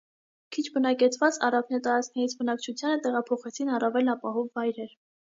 Քիչ 0.55 0.61
բնակեցված 0.75 1.35
առափնյա 1.47 1.79
տարածքներից 1.87 2.33
բնակչությանը 2.39 3.01
տեղափոխեցին 3.03 3.69
առավել 3.79 4.09
ապահով 4.15 4.49
վայրեր։ 4.61 4.97